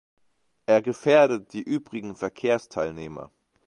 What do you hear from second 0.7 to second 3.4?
gefährdet die übrigen Verkehrsteilnehmer.